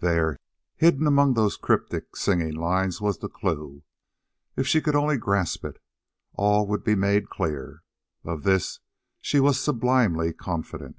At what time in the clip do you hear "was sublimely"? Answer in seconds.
9.38-10.32